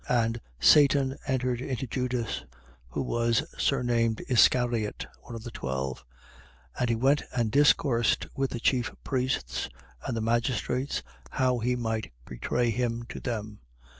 22:3. 0.09 0.25
And 0.25 0.41
Satan 0.59 1.17
entered 1.27 1.61
into 1.61 1.85
Judas, 1.85 2.45
who 2.89 3.03
was 3.03 3.43
surnamed 3.59 4.23
Iscariot, 4.27 5.05
one 5.21 5.35
of 5.35 5.43
the 5.43 5.51
twelve. 5.51 6.03
22:4. 6.79 6.79
And 6.79 6.89
he 6.89 6.95
went 6.95 7.21
and 7.37 7.51
discoursed 7.51 8.25
with 8.35 8.49
the 8.49 8.59
chief 8.59 8.91
priests 9.03 9.69
and 10.03 10.17
the 10.17 10.21
magistrates, 10.21 11.03
how 11.29 11.59
he 11.59 11.75
might 11.75 12.11
betray 12.25 12.71
him 12.71 13.03
to 13.09 13.19
them. 13.19 13.59